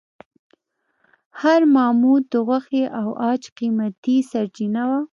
[1.41, 4.99] هر ماموت د غوښې او عاج قیمتي سرچینه وه.